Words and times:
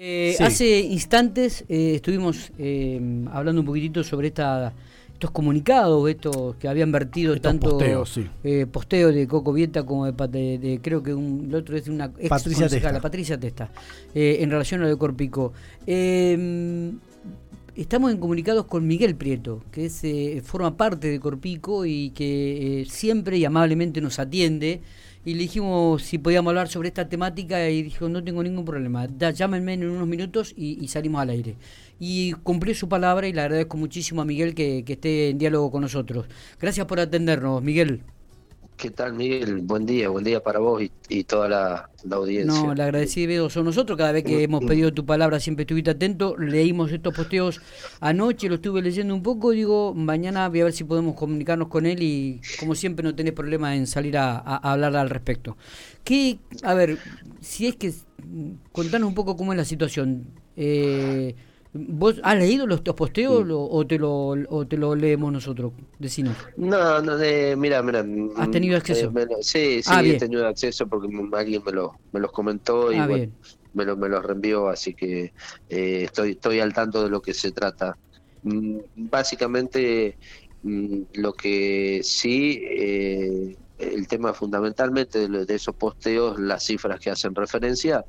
Eh, 0.00 0.36
hace 0.38 0.78
instantes 0.78 1.64
eh, 1.68 1.94
estuvimos 1.96 2.52
eh, 2.56 3.00
hablando 3.32 3.62
un 3.62 3.66
poquitito 3.66 4.04
sobre 4.04 4.28
esta, 4.28 4.72
estos 5.12 5.32
comunicados, 5.32 6.08
estos 6.08 6.54
que 6.54 6.68
habían 6.68 6.92
vertido 6.92 7.36
tanto 7.40 7.70
posteos, 7.70 8.08
sí. 8.08 8.64
posteo 8.70 9.10
de 9.10 9.26
Coco 9.26 9.52
Vieta 9.52 9.84
como 9.84 10.06
de, 10.06 10.78
creo 10.80 11.02
que 11.02 11.12
un, 11.12 11.46
el 11.48 11.54
otro 11.56 11.76
es 11.76 11.88
una 11.88 12.12
ex 12.16 12.28
Patricia 12.28 12.68
Testa. 12.68 12.92
la 12.92 13.00
Patricia 13.00 13.40
Testa, 13.40 13.72
en 14.14 14.48
relación 14.48 14.82
a 14.82 14.84
lo 14.84 14.90
de 14.90 14.96
Corpico. 14.96 15.52
estamos 17.74 18.12
en 18.12 18.18
comunicados 18.18 18.66
con 18.66 18.86
Miguel 18.86 19.16
Prieto, 19.16 19.64
que 19.72 19.86
es, 19.86 20.00
forma 20.44 20.76
parte 20.76 21.08
de 21.08 21.18
Corpico 21.18 21.84
y 21.84 22.10
que 22.10 22.86
siempre 22.88 23.36
y 23.36 23.44
amablemente 23.44 24.00
nos 24.00 24.20
atiende 24.20 24.80
y 25.24 25.34
le 25.34 25.40
dijimos 25.40 26.02
si 26.02 26.18
podíamos 26.18 26.50
hablar 26.50 26.68
sobre 26.68 26.88
esta 26.88 27.08
temática 27.08 27.68
y 27.68 27.82
dijo 27.82 28.08
no 28.08 28.22
tengo 28.22 28.42
ningún 28.42 28.64
problema, 28.64 29.06
da, 29.06 29.30
llámenme 29.30 29.74
en 29.74 29.88
unos 29.88 30.08
minutos 30.08 30.54
y, 30.56 30.86
salimos 30.88 31.20
al 31.20 31.30
aire. 31.30 31.56
Y 32.00 32.32
cumplió 32.44 32.74
su 32.74 32.88
palabra 32.88 33.26
y 33.28 33.32
le 33.32 33.40
agradezco 33.40 33.76
muchísimo 33.76 34.22
a 34.22 34.24
Miguel 34.24 34.54
que, 34.54 34.84
que 34.84 34.94
esté 34.94 35.30
en 35.30 35.38
diálogo 35.38 35.70
con 35.70 35.82
nosotros. 35.82 36.26
Gracias 36.60 36.86
por 36.86 37.00
atendernos, 37.00 37.62
Miguel. 37.62 38.02
¿Qué 38.78 38.90
tal, 38.90 39.12
Miguel? 39.14 39.56
Buen 39.62 39.86
día, 39.86 40.08
buen 40.08 40.22
día 40.22 40.40
para 40.40 40.60
vos 40.60 40.80
y, 41.08 41.24
toda 41.24 41.48
la, 41.48 41.90
audiencia. 42.12 42.62
No, 42.62 42.74
le 42.74 42.82
agradecido 42.84 43.50
son 43.50 43.64
nosotros. 43.64 43.98
Cada 43.98 44.12
vez 44.12 44.22
que 44.22 44.44
hemos 44.44 44.64
pedido 44.64 44.94
tu 44.94 45.04
palabra 45.04 45.40
siempre 45.40 45.64
estuviste 45.64 45.90
atento. 45.90 46.36
Leímos 46.38 46.92
estos 46.92 47.12
posteos 47.12 47.60
anoche, 48.00 48.48
lo 48.48 48.54
estuve 48.54 48.80
leyendo 48.80 49.16
un 49.16 49.22
poco. 49.24 49.50
Digo, 49.50 49.94
mañana 49.94 50.48
voy 50.48 50.60
a 50.60 50.64
ver 50.64 50.72
si 50.72 50.84
podemos 50.84 51.16
comunicarnos 51.16 51.66
con 51.66 51.86
él 51.86 52.00
y, 52.04 52.40
como 52.60 52.76
siempre, 52.76 53.02
no 53.02 53.16
tenés 53.16 53.32
problema 53.32 53.74
en 53.74 53.88
salir 53.88 54.16
a, 54.16 54.38
hablar 54.38 54.94
al 54.94 55.10
respecto. 55.10 55.56
¿Qué, 56.04 56.38
a 56.62 56.72
ver, 56.74 56.98
si 57.40 57.66
es 57.66 57.74
que 57.74 57.92
contanos 58.70 59.08
un 59.08 59.14
poco 59.16 59.36
cómo 59.36 59.52
es 59.52 59.56
la 59.56 59.64
situación. 59.64 60.28
Eh, 60.54 61.34
¿Vos 61.72 62.20
has 62.22 62.38
leído 62.38 62.66
los 62.66 62.80
posteos 62.80 63.44
o, 63.50 63.86
te 63.86 63.98
lo, 63.98 64.28
o 64.30 64.66
te 64.66 64.76
lo 64.76 64.94
leemos 64.94 65.32
nosotros? 65.32 65.72
Decinos. 65.98 66.34
No, 66.56 67.02
no, 67.02 67.16
de, 67.16 67.56
mira, 67.56 67.82
mira. 67.82 68.04
¿Has 68.36 68.50
tenido 68.50 68.76
mm, 68.76 68.80
acceso? 68.80 69.12
Eh, 69.14 69.26
sí, 69.42 69.82
sí, 69.82 69.90
ah, 69.92 70.02
he 70.02 70.14
tenido 70.14 70.46
acceso 70.46 70.86
porque 70.86 71.08
alguien 71.32 71.62
me, 71.64 71.72
lo, 71.72 71.94
me 72.12 72.20
los 72.20 72.32
comentó 72.32 72.90
y 72.90 72.96
ah, 72.96 73.06
me, 73.06 73.84
lo, 73.84 73.96
me 73.96 74.08
los 74.08 74.24
reenvió, 74.24 74.68
así 74.68 74.94
que 74.94 75.32
eh, 75.68 76.04
estoy, 76.04 76.32
estoy 76.32 76.60
al 76.60 76.72
tanto 76.72 77.04
de 77.04 77.10
lo 77.10 77.20
que 77.20 77.34
se 77.34 77.52
trata. 77.52 77.98
Mm, 78.44 78.78
básicamente, 78.96 80.16
mm, 80.62 81.00
lo 81.14 81.34
que 81.34 82.00
sí, 82.02 82.62
eh, 82.64 83.56
el 83.78 84.08
tema 84.08 84.32
fundamentalmente 84.32 85.28
de, 85.28 85.44
de 85.44 85.54
esos 85.54 85.74
posteos, 85.74 86.40
las 86.40 86.64
cifras 86.64 86.98
que 86.98 87.10
hacen 87.10 87.34
referencia 87.34 88.06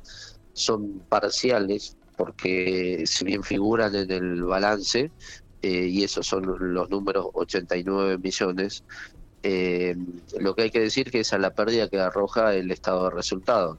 son 0.54 1.02
parciales 1.08 1.96
porque 2.20 3.04
si 3.06 3.24
bien 3.24 3.42
figuran 3.42 3.94
en 3.94 4.10
el 4.10 4.44
balance, 4.44 5.10
eh, 5.62 5.86
y 5.86 6.04
esos 6.04 6.26
son 6.26 6.74
los 6.74 6.90
números 6.90 7.28
89 7.32 8.18
millones, 8.18 8.84
eh, 9.42 9.96
lo 10.38 10.54
que 10.54 10.64
hay 10.64 10.70
que 10.70 10.80
decir 10.80 11.10
que 11.10 11.20
es 11.20 11.32
a 11.32 11.38
la 11.38 11.54
pérdida 11.54 11.88
que 11.88 11.98
arroja 11.98 12.54
el 12.54 12.70
estado 12.70 13.04
de 13.04 13.10
resultado. 13.16 13.78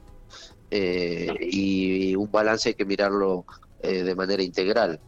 Eh, 0.72 1.32
y 1.52 2.16
un 2.16 2.32
balance 2.32 2.70
hay 2.70 2.74
que 2.74 2.84
mirarlo 2.84 3.44
de 3.80 4.14
manera 4.16 4.42
integral. 4.42 4.98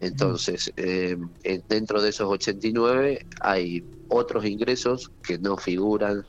Entonces, 0.00 0.70
dentro 1.68 2.02
de 2.02 2.10
esos 2.10 2.28
89 2.28 3.26
hay 3.40 3.82
otros 4.08 4.44
ingresos 4.44 5.10
que 5.22 5.38
no 5.38 5.56
figuran 5.56 6.26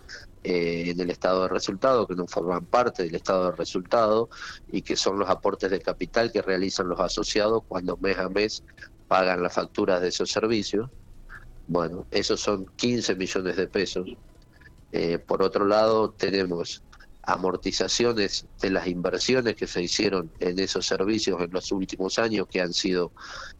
eh, 0.48 0.92
en 0.92 1.00
el 1.00 1.10
estado 1.10 1.42
de 1.42 1.48
resultado, 1.48 2.06
que 2.06 2.14
no 2.14 2.28
forman 2.28 2.66
parte 2.66 3.02
del 3.02 3.16
estado 3.16 3.50
de 3.50 3.58
resultado 3.58 4.30
y 4.72 4.84
que 4.84 4.96
son 4.96 5.18
los 5.18 5.28
aportes 5.28 5.72
de 5.72 5.80
capital 5.80 6.32
que 6.32 6.44
realizan 6.44 6.88
los 6.88 7.00
asociados 7.00 7.64
cuando 7.68 7.98
mes 7.98 8.20
a 8.20 8.30
mes 8.30 8.64
pagan 9.08 9.42
las 9.42 9.56
facturas 9.56 10.02
de 10.02 10.10
esos 10.10 10.30
servicios. 10.30 10.92
Bueno, 11.68 12.06
esos 12.12 12.42
son 12.42 12.68
15 12.76 13.16
millones 13.16 13.56
de 13.56 13.68
pesos. 13.68 14.08
Eh, 14.92 15.18
por 15.18 15.42
otro 15.42 15.66
lado, 15.66 16.12
tenemos 16.12 16.84
amortizaciones 17.24 18.46
de 18.62 18.69
las 18.69 18.86
inversiones 18.86 19.56
que 19.56 19.66
se 19.66 19.81
hicieron 19.81 20.30
en 20.40 20.59
esos 20.59 20.86
servicios 20.86 21.42
en 21.42 21.50
los 21.53 21.72
últimos 21.72 22.19
años, 22.19 22.46
que 22.48 22.62
han 22.62 22.72
sido 22.72 23.12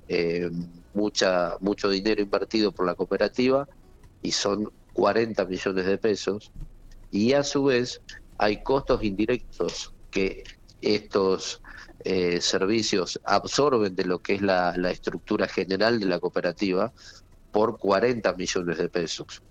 eh, 0.08 0.52
mucha, 0.94 1.58
mucho 1.62 1.90
dinero 1.90 2.22
invertido 2.22 2.72
por 2.72 2.86
la 2.86 2.94
cooperativa, 2.94 3.68
y 4.22 4.34
son 4.34 4.72
40 4.94 5.46
millones 5.46 5.86
de 5.88 5.98
pesos 5.98 6.52
y 7.12 7.34
a 7.34 7.44
su 7.44 7.66
vez 7.66 8.02
hay 8.38 8.64
costos 8.64 9.04
indirectos 9.04 9.94
que 10.12 10.44
estos 10.82 11.62
eh, 12.04 12.40
servicios 12.40 13.20
absorben 13.24 13.96
de 13.96 14.06
lo 14.06 14.20
que 14.20 14.36
es 14.36 14.42
la, 14.42 14.76
estructura 14.92 15.48
general 15.48 16.00
de 16.00 16.06
la 16.06 16.20
cooperativa 16.20 16.94
por 17.52 17.80
40 17.80 18.34
millones 18.34 18.78
de 18.78 18.90
pesos. 18.90 19.42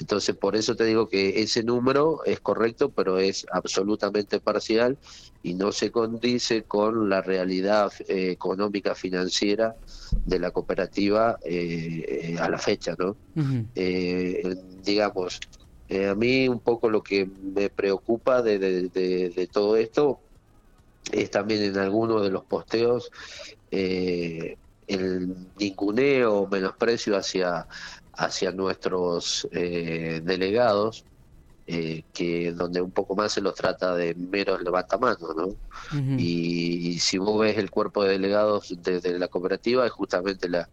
Entonces, 0.00 0.34
por 0.34 0.56
eso 0.56 0.74
te 0.74 0.84
digo 0.84 1.08
que 1.08 1.40
ese 1.42 1.62
número 1.62 2.24
es 2.24 2.40
correcto, 2.40 2.90
pero 2.90 3.18
es 3.18 3.46
absolutamente 3.52 4.40
parcial 4.40 4.98
y 5.42 5.54
no 5.54 5.70
se 5.70 5.92
condice 5.92 6.64
con 6.64 7.08
la 7.08 7.20
realidad 7.20 7.92
eh, 8.08 8.30
económica 8.32 8.96
financiera 8.96 9.76
de 10.24 10.38
la 10.40 10.50
cooperativa 10.50 11.38
eh, 11.44 12.36
a 12.40 12.48
la 12.48 12.58
fecha, 12.58 12.96
¿no? 12.98 13.16
digamos, 14.82 15.38
eh, 15.88 16.08
a 16.08 16.14
mí 16.14 16.48
un 16.48 16.60
poco 16.60 16.88
lo 16.88 17.02
que 17.02 17.26
me 17.26 17.68
preocupa 17.68 18.42
de, 18.42 19.48
todo 19.52 19.76
esto 19.76 20.20
es 21.12 21.30
también 21.30 21.62
en 21.62 21.78
algunos 21.78 22.22
de 22.22 22.30
los 22.30 22.44
posteos 22.44 23.10
eh, 23.70 24.56
el 24.86 25.34
ninguneo 25.58 26.40
o 26.40 26.48
menosprecio 26.48 27.16
hacia, 27.16 27.66
hacia 28.12 28.52
nuestros 28.52 29.46
eh, 29.52 30.20
delegados 30.24 31.04
eh, 31.66 32.04
que 32.12 32.52
donde 32.52 32.82
un 32.82 32.90
poco 32.90 33.16
más 33.16 33.32
se 33.32 33.40
los 33.40 33.54
trata 33.54 33.94
de 33.96 34.14
meros 34.14 34.62
levantamanos, 34.62 35.34
¿no? 35.34 35.56
y, 36.18 36.98
si 36.98 37.16
vos 37.16 37.40
ves 37.40 37.56
el 37.56 37.70
cuerpo 37.70 38.04
de 38.04 38.10
delegados 38.10 38.74
de, 38.82 39.18
la 39.18 39.28
cooperativa, 39.28 39.86
es 39.86 39.92
justamente 39.92 40.48
la, 40.48 40.68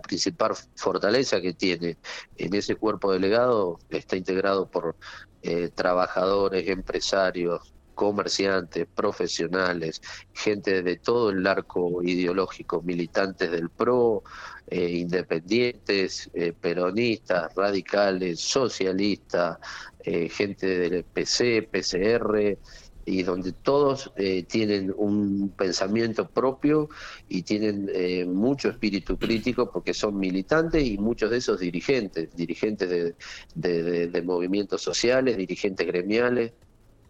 principal 0.00 0.52
fortaleza 0.74 1.40
que 1.40 1.52
tiene. 1.54 1.96
En 2.36 2.54
ese 2.54 2.74
cuerpo 2.74 3.12
delegado 3.12 3.78
está 3.88 4.16
integrado 4.16 4.68
por 4.68 4.96
eh, 5.42 5.70
trabajadores, 5.74 6.68
empresarios, 6.68 7.72
comerciantes, 7.94 8.86
profesionales, 8.94 10.02
gente 10.32 10.82
de 10.82 10.96
todo 10.96 11.30
el 11.30 11.46
arco 11.46 12.02
ideológico, 12.02 12.82
militantes 12.82 13.50
del 13.50 13.70
PRO, 13.70 14.24
eh, 14.68 14.90
independientes, 14.90 16.30
eh, 16.34 16.52
peronistas, 16.58 17.54
radicales, 17.54 18.40
socialistas, 18.40 19.58
eh, 20.04 20.28
gente 20.28 20.66
del 20.66 21.04
PC, 21.04 21.68
PCR, 21.70 22.58
y 23.04 23.24
donde 23.24 23.50
todos 23.50 24.12
tienen 24.46 24.94
un 24.96 25.52
pensamiento 25.56 26.28
propio 26.28 26.88
y 27.28 27.42
tienen 27.42 27.90
mucho 28.32 28.68
espíritu 28.68 29.18
crítico 29.18 29.72
porque 29.72 29.92
son 29.92 30.20
militantes 30.20 30.86
y 30.86 30.98
muchos 30.98 31.28
de 31.32 31.38
esos 31.38 31.58
dirigentes, 31.58 32.28
dirigentes 32.36 33.16
de 33.56 34.22
movimientos 34.24 34.82
sociales, 34.82 35.36
dirigentes 35.36 35.84
gremiales, 35.84 36.52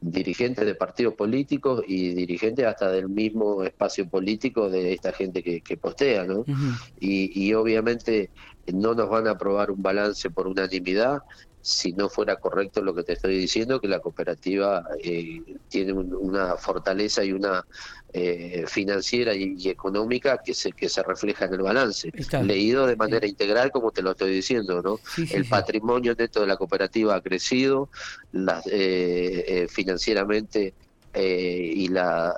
dirigentes 0.03 0.67
de 0.67 0.75
partidos 0.75 1.15
políticos 1.15 1.83
y 1.87 2.13
dirigentes 2.13 2.67
hasta 2.67 2.91
del 2.91 3.09
mismo 3.09 3.63
espacio 3.63 4.09
político 4.09 4.69
de 4.69 4.93
esta 4.93 5.13
gente 5.13 5.43
que, 5.43 5.77
postea, 5.77 6.25
¿no? 6.25 6.45
y, 7.01 7.47
y 7.47 7.55
obviamente 7.55 8.31
no 8.73 8.95
nos 8.95 9.09
van 9.09 9.29
a 9.29 9.33
aprobar 9.33 9.71
un 9.71 9.83
balance 9.83 10.29
por 10.31 10.49
unanimidad 10.49 11.23
si 11.63 11.93
no 11.93 12.09
fuera 12.09 12.37
correcto 12.37 12.83
lo 12.83 12.93
que 12.93 13.05
te 13.05 13.13
estoy 13.13 13.39
diciendo, 13.39 13.81
que 13.81 13.87
la 13.87 14.01
cooperativa 14.01 14.85
eh, 15.03 15.41
tiene 15.69 15.93
una 15.93 16.57
fortaleza 16.57 17.25
y 17.25 17.33
una 17.33 17.65
eh, 18.13 18.65
financiera 18.67 19.33
y, 19.33 19.69
económica 19.69 20.43
que 20.45 20.55
se, 20.55 20.73
que 20.73 20.89
se 20.89 21.05
refleja 21.05 21.45
en 21.45 21.55
el 21.55 21.63
balance. 21.63 22.13
Leído 22.43 22.87
de 22.87 22.97
manera 22.97 23.27
integral, 23.27 23.71
como 23.71 23.93
te 23.93 24.03
lo 24.03 24.11
estoy 24.11 24.35
diciendo, 24.35 24.83
¿no? 24.83 24.99
el 25.31 25.47
patrimonio 25.47 26.17
neto 26.19 26.41
de 26.41 26.49
la 26.49 26.57
cooperativa 26.57 27.15
ha 27.15 27.21
crecido, 27.21 27.89
eh, 28.67 29.67
financieramente 29.71 30.75
y 31.15 31.89
la 31.89 32.35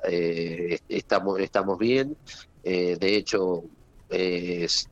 estamos, 0.88 1.40
estamos 1.40 1.78
bien. 1.78 2.14
de 2.62 3.16
hecho, 3.16 3.64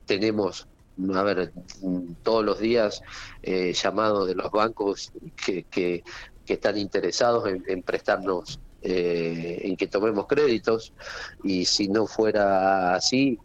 tenemos 0.06 0.66
a 1.14 1.22
ver, 1.22 1.52
todos 2.22 2.44
los 2.44 2.58
días 2.58 3.02
eh, 3.42 3.72
llamados 3.72 4.28
de 4.28 4.34
los 4.34 4.50
bancos 4.50 5.12
que, 5.44 5.64
que, 5.64 6.02
están 6.46 6.76
interesados 6.76 7.48
en, 7.66 7.82
prestarnos, 7.82 8.60
eh, 8.82 9.60
en 9.62 9.74
que 9.74 9.86
tomemos 9.86 10.26
créditos, 10.26 10.92
y 11.42 11.64
si 11.64 11.88
no 11.88 12.06
fuera 12.06 12.94
así, 12.94 13.38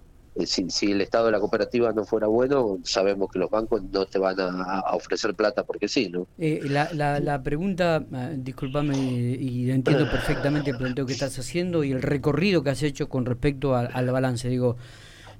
si, 0.45 0.69
si, 0.69 0.91
el 0.91 0.99
estado 0.99 1.27
de 1.27 1.31
la 1.31 1.39
cooperativa 1.39 1.93
no 1.93 2.03
fuera 2.03 2.27
bueno, 2.27 2.79
sabemos 2.83 3.31
que 3.31 3.39
los 3.39 3.49
bancos 3.49 3.81
no 3.81 4.05
te 4.05 4.19
van 4.19 4.35
a, 4.39 4.81
ofrecer 4.91 5.33
plata 5.35 5.63
porque 5.63 5.87
sí, 5.87 6.09
¿no? 6.09 6.27
la, 6.37 6.89
la, 6.93 7.21
la, 7.21 7.41
pregunta, 7.41 8.05
ah, 8.11 8.31
discúlpame, 8.35 8.97
y 8.97 9.71
entiendo 9.71 10.11
perfectamente 10.11 10.71
el 10.71 10.77
planteo 10.77 11.05
que 11.05 11.13
estás 11.13 11.39
haciendo 11.39 11.85
y 11.85 11.93
el 11.93 12.01
recorrido 12.01 12.61
que 12.61 12.71
has 12.71 12.83
hecho 12.83 13.07
con 13.07 13.25
respecto 13.25 13.73
al 13.73 14.11
balance, 14.11 14.49
digo, 14.49 14.75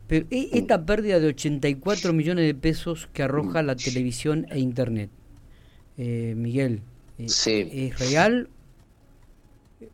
pero 0.07 0.25
e, 0.31 0.49
esta 0.53 0.85
pérdida 0.85 1.19
de 1.19 1.27
84 1.27 2.13
millones 2.13 2.45
de 2.45 2.55
pesos 2.55 3.09
que 3.13 3.23
arroja 3.23 3.63
la 3.63 3.75
televisión 3.75 4.45
e 4.49 4.59
internet, 4.59 5.09
eh, 5.97 6.33
Miguel, 6.35 6.81
¿es 7.17 7.99
real? 7.99 8.49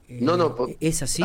no, 0.07 0.37
no, 0.37 0.55
¿es 0.79 1.03
así? 1.03 1.23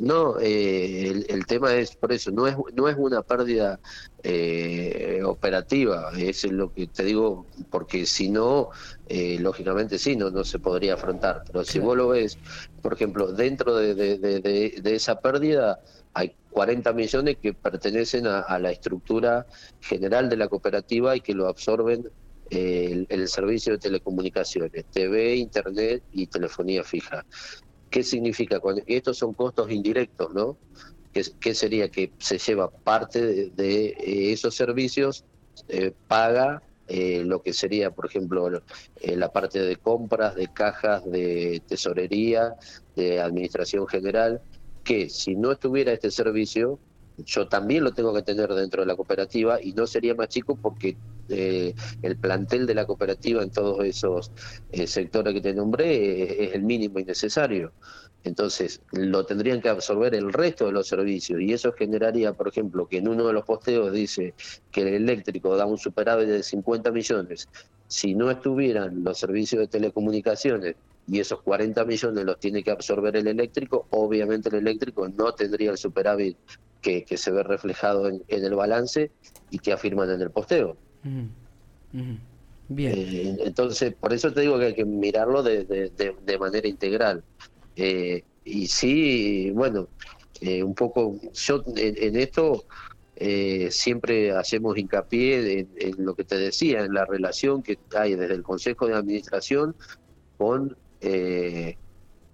No, 0.00 0.40
eh, 0.40 1.24
el, 1.28 1.46
tema 1.46 1.74
es 1.74 1.94
por 1.94 2.12
eso, 2.12 2.30
no 2.30 2.46
es, 2.46 2.56
no 2.74 2.88
es 2.88 2.96
una 2.98 3.22
pérdida 3.22 3.78
eh, 4.22 5.20
operativa, 5.24 6.10
es 6.16 6.44
lo 6.50 6.72
que 6.72 6.86
te 6.86 7.04
digo, 7.04 7.46
porque 7.70 8.06
si 8.06 8.28
no, 8.28 8.70
eh, 9.08 9.38
lógicamente 9.38 9.98
sí, 9.98 10.16
no, 10.16 10.30
no 10.30 10.44
se 10.44 10.58
podría 10.58 10.94
afrontar. 10.94 11.44
Pero 11.46 11.64
si 11.64 11.78
vos 11.78 11.96
lo 11.96 12.08
ves, 12.08 12.38
por 12.82 12.94
ejemplo, 12.94 13.32
dentro 13.32 13.76
de, 13.76 13.94
de, 13.94 14.94
esa 14.94 15.20
pérdida 15.20 15.80
hay 16.12 16.34
40 16.54 16.92
millones 16.92 17.36
que 17.42 17.52
pertenecen 17.52 18.28
a, 18.28 18.58
la 18.60 18.70
estructura 18.70 19.44
general 19.80 20.28
de 20.28 20.36
la 20.36 20.46
cooperativa 20.46 21.16
y 21.16 21.20
que 21.20 21.34
lo 21.34 21.48
absorben 21.48 22.08
el, 22.48 23.06
el, 23.08 23.26
servicio 23.26 23.72
de 23.72 23.78
telecomunicaciones, 23.78 24.84
TV, 24.92 25.34
Internet 25.34 26.04
y 26.12 26.28
telefonía 26.28 26.84
fija. 26.84 27.26
¿Qué 27.90 28.04
significa? 28.04 28.60
Cuando, 28.60 28.82
estos 28.86 29.18
son 29.18 29.34
costos 29.34 29.68
indirectos, 29.72 30.32
¿no? 30.32 30.56
¿Qué, 31.12 31.54
sería? 31.54 31.88
Que 31.88 32.12
se 32.18 32.38
lleva 32.38 32.70
parte 32.70 33.50
de, 33.50 33.86
eh, 33.86 34.32
esos 34.32 34.54
servicios, 34.54 35.24
eh, 35.68 35.92
paga 36.06 36.62
eh, 36.86 37.24
lo 37.24 37.42
que 37.42 37.52
sería, 37.52 37.90
por 37.90 38.06
ejemplo, 38.06 38.48
la 39.00 39.32
parte 39.32 39.58
de 39.60 39.74
compras, 39.76 40.36
de 40.36 40.46
cajas, 40.48 41.04
de 41.10 41.62
tesorería, 41.66 42.54
de 42.94 43.20
administración 43.20 43.88
general, 43.88 44.40
que 44.84 45.08
si 45.08 45.34
no 45.34 45.52
estuviera 45.52 45.92
este 45.92 46.10
servicio, 46.10 46.78
yo 47.18 47.48
también 47.48 47.84
lo 47.84 47.92
tengo 47.92 48.12
que 48.12 48.22
tener 48.22 48.52
dentro 48.52 48.82
de 48.82 48.86
la 48.86 48.96
cooperativa 48.96 49.60
y 49.62 49.72
no 49.72 49.86
sería 49.86 50.14
más 50.14 50.28
chico 50.28 50.56
porque 50.56 50.96
eh, 51.28 51.74
el 52.02 52.16
plantel 52.16 52.66
de 52.66 52.74
la 52.74 52.86
cooperativa 52.86 53.42
en 53.42 53.50
todos 53.50 53.84
esos 53.84 54.32
eh, 54.72 54.86
sectores 54.86 55.32
que 55.32 55.40
te 55.40 55.54
nombré 55.54 55.94
eh, 55.94 56.44
es 56.44 56.54
el 56.54 56.62
mínimo 56.62 56.98
y 56.98 57.04
necesario. 57.04 57.72
Entonces, 58.24 58.80
lo 58.92 59.26
tendrían 59.26 59.60
que 59.60 59.68
absorber 59.68 60.14
el 60.14 60.32
resto 60.32 60.66
de 60.66 60.72
los 60.72 60.88
servicios 60.88 61.40
y 61.40 61.52
eso 61.52 61.72
generaría, 61.72 62.32
por 62.32 62.48
ejemplo, 62.48 62.86
que 62.86 62.98
en 62.98 63.08
uno 63.08 63.26
de 63.26 63.34
los 63.34 63.44
posteos 63.44 63.92
dice 63.92 64.34
que 64.70 64.80
el 64.80 64.88
eléctrico 64.88 65.56
da 65.56 65.66
un 65.66 65.78
superávit 65.78 66.28
de 66.28 66.42
50 66.42 66.90
millones. 66.90 67.48
Si 67.86 68.14
no 68.14 68.30
estuvieran 68.30 69.04
los 69.04 69.18
servicios 69.18 69.60
de 69.60 69.68
telecomunicaciones 69.68 70.76
y 71.06 71.20
esos 71.20 71.42
40 71.42 71.84
millones 71.84 72.24
los 72.24 72.38
tiene 72.38 72.62
que 72.62 72.70
absorber 72.70 73.16
el 73.16 73.26
eléctrico, 73.26 73.86
obviamente 73.90 74.48
el 74.48 74.56
eléctrico 74.56 75.08
no 75.08 75.32
tendría 75.32 75.70
el 75.70 75.78
superávit 75.78 76.36
que, 76.80 77.16
se 77.16 77.30
ve 77.30 77.42
reflejado 77.42 78.08
en, 78.08 78.22
el 78.28 78.54
balance 78.54 79.10
y 79.50 79.58
que 79.58 79.72
afirman 79.72 80.10
en 80.10 80.20
el 80.20 80.30
posteo. 80.30 80.76
Bien. 82.68 82.94
Eh, 82.96 83.36
entonces, 83.44 83.94
por 83.94 84.12
eso 84.12 84.32
te 84.32 84.42
digo 84.42 84.58
que 84.58 84.66
hay 84.66 84.74
que 84.74 84.84
mirarlo 84.84 85.42
de, 85.42 86.36
manera 86.38 86.68
integral. 86.68 87.22
Eh, 87.76 88.22
y 88.44 88.66
sí, 88.66 89.50
bueno, 89.50 89.88
eh, 90.40 90.62
un 90.62 90.74
poco, 90.74 91.18
yo 91.32 91.64
en, 91.76 92.16
esto 92.16 92.64
siempre 93.70 94.32
hacemos 94.32 94.76
hincapié 94.76 95.66
en, 95.76 96.04
lo 96.04 96.14
que 96.14 96.24
te 96.24 96.36
decía, 96.36 96.84
en 96.84 96.92
la 96.92 97.04
relación 97.06 97.62
que 97.62 97.78
hay 97.96 98.14
desde 98.14 98.34
el 98.34 98.42
Consejo 98.42 98.86
de 98.86 98.94
Administración 98.94 99.74
con 100.36 100.76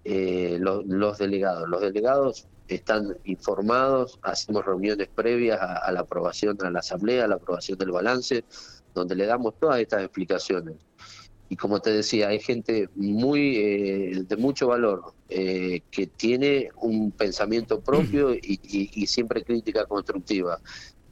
los 0.05 1.19
delegados. 1.19 1.69
Los 1.69 1.81
delegados 1.81 2.49
están 2.75 3.17
informados, 3.25 4.19
hacemos 4.23 4.65
reuniones 4.65 5.09
previas 5.09 5.59
a, 5.61 5.91
la 5.93 6.01
aprobación 6.01 6.57
a 6.65 6.71
la 6.71 6.81
asamblea, 6.81 7.25
a 7.25 7.29
la 7.29 7.35
aprobación 7.37 7.79
del 7.79 7.91
balance, 7.91 8.45
donde 8.95 9.15
le 9.15 9.27
damos 9.27 9.59
todas 9.59 9.81
estas 9.81 10.03
explicaciones. 10.03 10.77
Y 11.49 11.57
como 11.57 11.81
te 11.81 11.91
decía, 11.91 12.29
hay 12.29 12.39
gente 12.39 12.89
muy 12.95 13.57
eh, 13.57 14.25
de 14.27 14.37
mucho 14.37 14.69
valor 14.69 15.15
eh, 15.29 15.81
que 15.91 16.07
tiene 16.07 16.71
un 16.81 17.11
pensamiento 17.11 17.81
propio 17.81 18.33
y, 18.33 19.07
siempre 19.09 19.43
crítica 19.43 19.85
constructiva. 19.87 20.61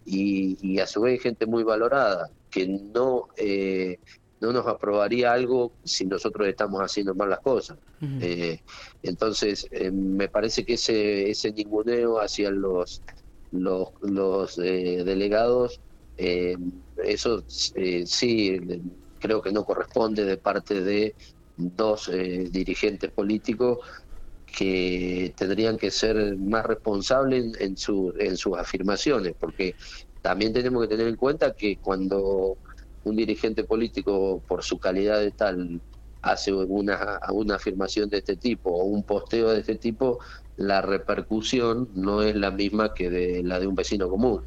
Y, 0.06 0.78
a 0.78 0.86
su 0.86 1.00
vez 1.00 1.20
gente 1.20 1.44
muy 1.44 1.64
valorada 1.64 2.30
que 2.50 2.68
no 2.68 3.28
eh, 3.36 3.98
no 4.40 4.52
nos 4.52 4.66
aprobaría 4.66 5.32
algo 5.32 5.72
si 5.84 6.06
nosotros 6.06 6.46
estamos 6.46 6.80
haciendo 6.80 7.14
mal 7.14 7.30
las 7.30 7.40
cosas. 7.40 7.78
Eh, 8.00 8.60
entonces, 9.02 9.66
eh, 9.70 9.90
me 9.90 10.28
parece 10.28 10.64
que 10.64 10.74
ese, 10.74 11.30
ese 11.30 11.52
ninguneo 11.52 12.20
hacia 12.20 12.50
los, 12.50 13.02
los, 13.50 13.88
los 14.00 14.58
eh, 14.58 15.02
delegados, 15.04 15.80
eso 16.16 17.44
sí, 17.46 18.60
creo 19.18 19.40
que 19.40 19.52
no 19.52 19.64
corresponde 19.64 20.24
de 20.24 20.36
parte 20.36 20.82
de 20.82 21.14
dos 21.56 22.10
dirigentes 22.50 23.12
políticos 23.12 23.78
que 24.44 25.32
tendrían 25.36 25.76
que 25.76 25.90
ser 25.90 26.36
más 26.36 26.66
responsables 26.66 27.60
en, 27.60 27.76
su, 27.76 28.12
en 28.18 28.36
sus 28.36 28.56
afirmaciones, 28.56 29.34
porque 29.38 29.74
también 30.20 30.52
tenemos 30.52 30.82
que 30.82 30.88
tener 30.88 31.06
en 31.06 31.16
cuenta 31.16 31.54
que 31.54 31.78
cuando 31.78 32.58
un 33.08 33.16
dirigente 33.16 33.64
político, 33.64 34.42
por 34.46 34.62
su 34.62 34.78
calidad 34.78 35.20
de 35.20 35.32
tal, 35.32 35.80
hace 36.22 36.52
una, 36.52 37.20
una 37.32 37.56
afirmación 37.56 38.08
de 38.08 38.18
este 38.18 38.36
tipo 38.36 38.70
o 38.70 38.84
un 38.84 39.02
posteo 39.04 39.50
de 39.50 39.60
este 39.60 39.76
tipo, 39.76 40.18
la 40.56 40.82
repercusión 40.82 41.88
no 41.94 42.22
es 42.22 42.34
la 42.34 42.50
misma 42.50 42.92
que 42.94 43.10
de 43.10 43.42
la 43.42 43.60
de 43.60 43.66
un 43.66 43.74
vecino 43.74 44.08
común. 44.08 44.44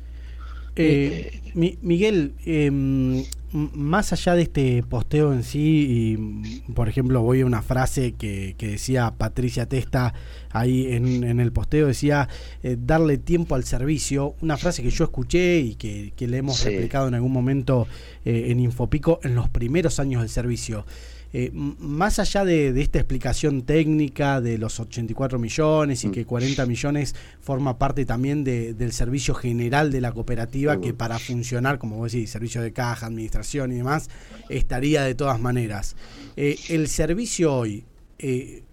Eh, 0.76 1.42
Miguel, 1.54 2.34
em, 2.46 3.24
más 3.52 4.14
allá 4.14 4.36
de 4.36 4.44
este 4.44 4.84
posteo 4.84 5.34
en 5.34 5.44
sí, 5.44 6.16
y, 6.18 6.72
por 6.72 6.88
ejemplo, 6.88 7.22
voy 7.22 7.42
a 7.42 7.46
una 7.46 7.62
frase 7.62 8.14
que, 8.14 8.56
decía 8.58 9.14
Patricia 9.18 9.66
Testa 9.66 10.14
ahí 10.50 10.94
en, 10.94 11.40
el 11.40 11.52
posteo, 11.52 11.88
decía 11.88 12.30
eh, 12.64 12.78
darle 12.80 13.18
tiempo 13.18 13.56
al 13.56 13.66
servicio, 13.66 14.36
una 14.42 14.56
frase 14.58 14.82
que 14.82 14.90
yo 14.90 15.04
escuché 15.04 15.60
y 15.60 15.76
que, 15.76 16.14
le 16.18 16.38
hemos 16.38 16.66
explicado 16.66 17.10
en 17.10 17.16
algún 17.16 17.34
momento 17.34 17.88
eh, 18.24 18.48
en 18.50 18.60
Infopico 18.62 19.20
en 19.24 19.36
los 19.36 19.50
primeros 19.50 20.00
años 20.00 20.22
del 20.22 20.30
servicio. 20.30 20.86
Eh, 21.34 21.52
más 21.54 22.20
allá 22.20 22.44
de, 22.44 22.80
esta 22.82 23.00
explicación 23.00 23.62
técnica 23.62 24.42
de 24.42 24.58
los 24.58 24.80
84 24.80 25.40
millones 25.40 26.04
y 26.04 26.10
mm. 26.10 26.12
que 26.12 26.26
40 26.26 26.66
millones 26.66 27.16
forma 27.40 27.78
parte 27.78 28.06
también 28.06 28.44
del 28.44 28.92
servicio 28.92 29.34
general 29.34 29.92
de 29.92 30.02
la 30.02 30.12
cooperativa, 30.12 30.80
que 30.82 30.94
para 30.94 31.20
funcionar, 31.20 31.78
como 31.80 31.98
vos 31.98 32.12
decís, 32.12 32.30
servicio 32.30 32.62
de 32.62 32.74
caja, 32.74 33.08
administración 33.08 33.72
y 33.72 33.76
demás, 33.76 34.10
estaría 34.50 35.04
de 35.04 35.16
todas 35.16 35.40
maneras. 35.40 35.96
Eh, 36.36 36.58
el 36.70 36.88
servicio 36.88 37.54
hoy, 37.54 37.86
eh, 38.20 38.64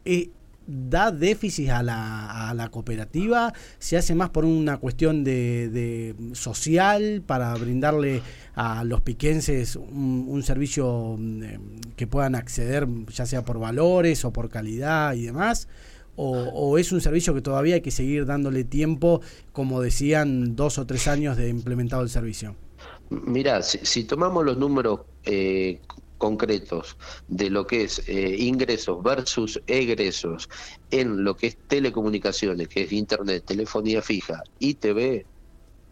da 0.69 1.11
déficit 1.11 1.71
a 1.71 1.83
la, 1.83 2.51
a 2.51 2.55
la, 2.55 2.69
cooperativa, 2.69 3.53
se 3.79 3.97
hace 3.97 4.15
más 4.15 4.29
por 4.29 4.45
una 4.45 4.77
cuestión 4.77 5.25
de, 5.25 6.15
social 6.35 7.23
para 7.27 7.55
brindarle 7.55 8.21
a 8.55 8.85
los 8.85 9.01
piquenses 9.01 9.77
un, 9.77 10.43
servicio 10.43 11.17
mm, 11.19 11.78
que 11.99 12.07
puedan 12.07 12.35
acceder 12.35 12.89
ya 13.09 13.27
sea 13.27 13.45
por 13.45 13.59
valores 13.59 14.25
o 14.25 14.33
por 14.33 14.49
calidad 14.49 15.13
y 15.13 15.27
demás, 15.27 15.69
o, 16.21 16.79
es 16.79 16.91
un 16.91 17.01
servicio 17.01 17.33
que 17.33 17.43
todavía 17.43 17.77
hay 17.77 17.81
que 17.81 17.93
seguir 17.93 18.27
dándole 18.27 18.65
tiempo, 18.65 19.21
como 19.53 19.81
decían, 19.81 20.57
dos 20.57 20.79
o 20.79 20.85
tres 20.85 21.07
años 21.07 21.37
de 21.37 21.49
implementado 21.49 22.03
el 22.03 22.09
servicio. 22.09 22.57
Mira, 23.11 23.63
si, 23.63 24.03
tomamos 24.03 24.45
los 24.45 24.59
números 24.59 25.03
eh, 25.25 25.79
concretos 26.19 26.97
de 27.29 27.51
lo 27.51 27.69
que 27.69 27.85
es 27.85 28.03
eh, 28.09 28.37
ingresos 28.37 29.01
versus 29.03 29.61
egresos 29.69 30.49
en 30.91 31.23
lo 31.23 31.37
que 31.37 31.49
es 31.49 31.57
telecomunicaciones, 31.69 32.67
que 32.67 32.83
es 32.83 32.93
internet, 32.93 33.45
telefonía 33.47 34.03
fija 34.03 34.43
y 34.59 34.75
TV, 34.75 35.25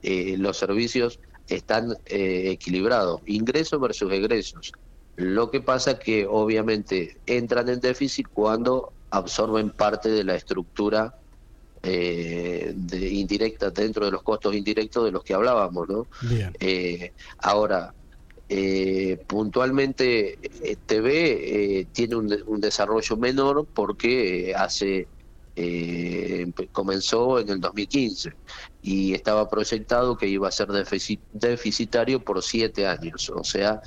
eh, 0.02 0.36
los 0.38 0.56
servicios 0.56 1.20
están 1.48 1.92
eh, 2.06 2.50
equilibrados, 2.50 3.20
ingresos 3.26 3.80
versus 3.80 4.12
egresos. 4.12 4.72
Lo 5.16 5.50
que 5.50 5.60
pasa 5.60 5.98
que 5.98 6.26
obviamente 6.26 7.16
entran 7.26 7.68
en 7.68 7.80
déficit 7.80 8.26
cuando 8.32 8.92
absorben 9.10 9.70
parte 9.70 10.10
de 10.10 10.24
la 10.24 10.34
estructura 10.34 11.14
de 11.82 13.08
indirecta 13.12 13.70
dentro 13.70 14.06
de 14.06 14.10
los 14.10 14.24
costos 14.24 14.56
indirectos 14.56 15.04
de 15.04 15.12
los 15.12 15.22
que 15.22 15.34
hablábamos, 15.34 15.88
¿no? 15.88 16.08
ahora, 17.38 17.94
eh, 18.48 19.18
puntualmente 19.26 20.38
TV 20.86 21.80
eh, 21.80 21.86
tiene 21.92 22.14
un, 22.14 22.60
desarrollo 22.60 23.16
menor 23.16 23.66
porque 23.74 24.54
hace 24.56 25.08
eh, 25.56 26.46
comenzó 26.70 27.40
en 27.40 27.48
el 27.48 27.60
2015 27.60 28.30
y 28.82 29.14
estaba 29.14 29.48
proyectado 29.50 30.16
que 30.16 30.28
iba 30.28 30.46
a 30.46 30.52
ser 30.52 30.68
deficitario 31.32 32.22
por 32.22 32.40
siete 32.40 32.86
años, 32.86 33.28
o 33.30 33.42
sea, 33.42 33.80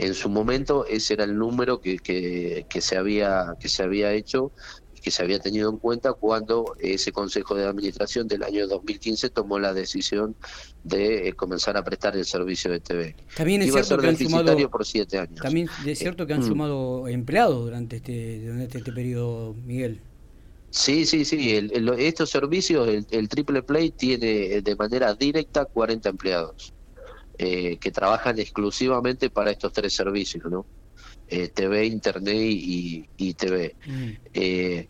en 0.00 0.14
su 0.14 0.28
momento 0.28 0.86
ese 0.86 1.14
era 1.14 1.24
el 1.24 1.36
número 1.36 1.80
que, 1.80 1.98
que, 1.98 2.66
que 2.68 2.80
se 2.80 2.96
había 2.96 3.54
que 3.60 3.68
se 3.68 3.82
había 3.82 4.12
hecho 4.12 4.52
que 5.00 5.10
se 5.10 5.22
había 5.22 5.38
tenido 5.38 5.70
en 5.70 5.78
cuenta 5.78 6.12
cuando 6.12 6.76
ese 6.78 7.10
Consejo 7.12 7.54
de 7.54 7.66
Administración 7.66 8.28
del 8.28 8.42
año 8.42 8.66
2015 8.66 9.30
tomó 9.30 9.58
la 9.58 9.72
decisión 9.72 10.36
de 10.84 11.28
eh, 11.28 11.32
comenzar 11.32 11.76
a 11.76 11.84
prestar 11.84 12.16
el 12.16 12.26
servicio 12.26 12.70
de 12.70 12.80
TV. 12.80 13.16
También 13.34 13.62
es 13.62 13.72
cierto 13.72 13.98
que 13.98 14.08
han 14.08 14.16
sumado 14.16 14.70
por 14.70 14.84
siete 14.84 15.18
años. 15.18 15.40
También 15.40 15.68
es 15.86 15.98
cierto 15.98 16.26
que 16.26 16.34
han 16.34 16.40
mm. 16.40 16.48
sumado 16.48 17.08
empleados 17.08 17.64
durante 17.64 17.96
este 17.96 18.44
durante 18.44 18.78
este 18.78 18.92
periodo, 18.92 19.54
Miguel. 19.64 20.00
Sí, 20.70 21.04
sí, 21.04 21.24
sí. 21.24 21.68
estos 21.98 22.30
servicios, 22.30 22.88
el, 23.10 23.28
Triple 23.28 23.62
Play 23.62 23.90
tiene 23.90 24.54
eh, 24.54 24.62
de 24.62 24.76
manera 24.76 25.14
directa 25.14 25.64
40 25.64 26.08
empleados 26.10 26.72
eh, 27.42 27.78
que 27.78 27.90
trabajan 27.90 28.38
exclusivamente 28.38 29.30
para 29.30 29.50
estos 29.50 29.72
tres 29.72 29.94
servicios, 29.94 30.44
¿no? 30.44 30.66
Eh, 31.26 31.48
TV, 31.48 31.86
Internet 31.86 32.36
y, 32.36 33.34
TV. 33.34 33.74
Mm. 33.86 34.10
Eh, 34.34 34.88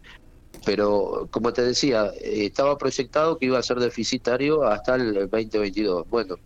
pero, 0.65 1.29
como 1.31 1.53
te 1.53 1.63
decía, 1.63 2.11
eh, 2.21 2.47
estaba 2.47 2.77
proyectado 2.77 3.39
que 3.39 3.47
iba 3.47 3.59
a 3.61 3.63
ser 3.63 3.79
deficitario 3.79 4.65
hasta 4.65 4.97
el 4.97 5.15
2022. 5.29 6.09
Bueno, 6.09 6.39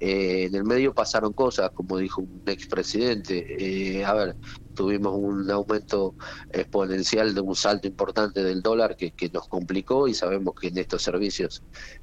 en 0.00 0.54
el 0.54 0.64
medio 0.64 0.94
pasaron 0.94 1.32
cosas, 1.32 1.70
como 1.72 1.98
dijo 1.98 2.22
un 2.22 2.42
expresidente. 2.46 4.02
a 4.04 4.14
ver, 4.14 4.36
tuvimos 4.74 5.14
un 5.14 5.50
aumento 5.50 6.14
exponencial 6.52 7.34
de 7.34 7.40
un 7.40 7.54
salto 7.54 7.86
importante 7.86 8.42
del 8.42 8.62
dólar 8.62 8.96
que, 8.96 9.12
nos 9.32 9.46
complicó 9.48 10.08
y 10.08 10.14
sabemos 10.14 10.54
que 10.58 10.68
en 10.68 10.78
estos 10.78 11.02
servicios 11.02 11.62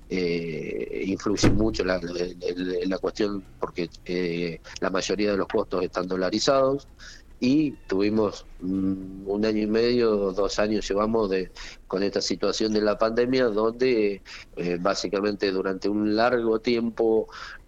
influye 0.10 1.50
mucho 1.50 1.84
la, 1.84 2.00
cuestión 3.02 3.44
porque 3.60 4.62
la 4.80 4.90
mayoría 4.90 5.32
de 5.32 5.38
los 5.38 5.48
costos 5.48 5.84
están 5.84 6.08
dolarizados 6.08 6.88
y 7.40 7.72
tuvimos 7.88 8.46
mm, 8.62 9.28
un 9.28 9.46
año 9.46 9.62
y 9.62 9.68
medio, 9.68 10.32
dos 10.34 10.58
años 10.60 10.88
llevamos 10.88 11.30
de, 11.30 11.52
con 11.88 12.02
esta 12.02 12.22
situación 12.22 12.74
de 12.74 12.82
la 12.82 12.98
pandemia, 12.98 13.46
donde 13.46 14.24
eh, 14.56 14.78
básicamente 14.80 15.52
durante 15.52 15.88
un 15.88 16.16
largo 16.16 16.60
tiempo, 16.60 17.28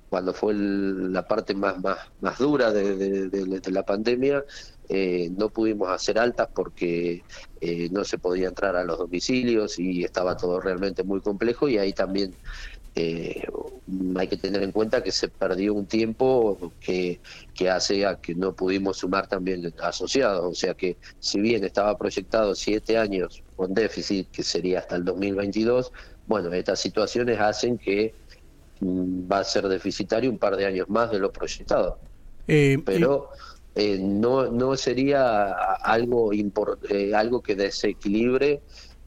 cuando 0.10 0.34
fue 0.34 0.54
la 0.56 1.28
parte 1.28 1.54
más, 1.54 1.80
más, 1.80 1.98
más 2.20 2.38
dura 2.40 2.72
de, 2.72 3.62
la 3.72 3.84
pandemia, 3.84 4.44
eh, 4.88 5.30
no 5.38 5.50
pudimos 5.50 5.90
hacer 5.90 6.18
altas 6.18 6.50
porque 6.54 7.24
eh, 7.62 7.90
no 7.92 8.04
se 8.04 8.18
podía 8.18 8.48
entrar 8.48 8.76
a 8.76 8.84
los 8.84 8.98
domicilios 8.98 9.78
y 9.78 10.04
estaba 10.04 10.36
todo 10.36 10.60
realmente 10.60 11.04
muy 11.04 11.22
complejo 11.22 11.70
y 11.70 11.78
ahí 11.78 11.94
también 11.94 12.34
eh, 12.96 13.48
hay 14.18 14.28
que 14.28 14.38
tener 14.38 14.64
en 14.64 14.72
cuenta 14.72 15.04
que 15.04 15.12
se 15.12 15.30
perdió 15.30 15.74
un 15.74 15.86
tiempo 15.86 16.74
que, 16.80 17.20
que 17.54 17.70
hace 17.70 18.06
a 18.06 18.16
que 18.16 18.36
no 18.36 18.54
pudimos 18.54 18.98
sumar 18.98 19.28
también 19.28 19.74
asociados. 19.82 20.44
O 20.44 20.56
sea 20.56 20.74
que 20.74 20.98
si 21.20 21.40
bien 21.40 21.64
estaba 21.64 21.98
proyectado 21.98 22.56
siete 22.56 22.98
años 22.98 23.44
con 23.56 23.74
déficit, 23.74 24.30
que 24.32 24.44
sería 24.44 24.80
hasta 24.80 24.96
el 24.96 25.06
2022, 25.06 25.92
bueno, 26.28 26.52
estas 26.54 26.80
situaciones 26.80 27.40
hacen 27.40 27.78
que 27.78 28.14
va 28.82 29.40
a 29.40 29.44
ser 29.44 29.68
deficitario 29.68 30.30
un 30.30 30.38
par 30.38 30.56
de 30.56 30.66
años 30.66 30.90
más 30.90 31.12
de 31.12 31.20
lo 31.20 31.32
proyectado. 31.32 32.00
Eh, 32.48 32.80
Pero 32.86 33.30
eh, 33.76 34.00
no, 34.00 34.50
no 34.52 34.76
sería 34.76 35.52
algo, 35.76 36.32
algo 37.14 37.42
que 37.42 37.56
desequilibre 37.56 38.62